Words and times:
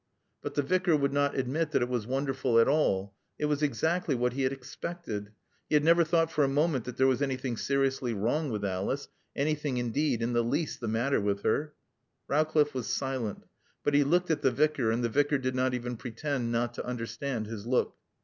But 0.41 0.55
the 0.55 0.63
Vicar 0.63 0.97
would 0.97 1.13
not 1.13 1.35
admit 1.37 1.69
that 1.69 1.83
it 1.83 1.87
was 1.87 2.07
wonderful 2.07 2.57
at 2.57 2.67
all. 2.67 3.13
It 3.37 3.45
was 3.45 3.61
exactly 3.61 4.15
what 4.15 4.33
he 4.33 4.41
had 4.41 4.51
expected. 4.51 5.29
He 5.69 5.75
had 5.75 5.83
never 5.83 6.03
thought 6.03 6.31
for 6.31 6.43
a 6.43 6.47
moment 6.47 6.85
that 6.85 6.97
there 6.97 7.05
was 7.05 7.21
anything 7.21 7.55
seriously 7.55 8.11
wrong 8.11 8.49
with 8.49 8.65
Alice 8.65 9.09
anything 9.35 9.77
indeed 9.77 10.23
in 10.23 10.33
the 10.33 10.43
least 10.43 10.79
the 10.79 10.87
matter 10.87 11.21
with 11.21 11.43
her. 11.43 11.75
Rowcliffe 12.27 12.73
was 12.73 12.87
silent. 12.87 13.45
But 13.83 13.93
he 13.93 14.03
looked 14.03 14.31
at 14.31 14.41
the 14.41 14.49
Vicar, 14.49 14.89
and 14.89 15.03
the 15.03 15.07
Vicar 15.09 15.37
did 15.37 15.53
not 15.53 15.75
even 15.75 15.95
pretend 15.97 16.51
not 16.51 16.73
to 16.73 16.83
understand 16.87 17.45
his 17.45 17.67
look. 17.67 17.95